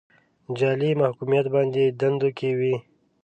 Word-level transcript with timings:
جعلي 0.57 0.91
محکوميت 1.01 1.45
بانکي 1.53 1.85
دندو 1.99 2.29
کې 2.37 2.49
وي. 2.59 2.75